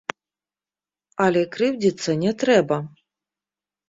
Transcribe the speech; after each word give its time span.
Але 1.25 1.43
крыўдзіцца 1.55 2.15
не 2.21 2.31
трэба. 2.45 2.77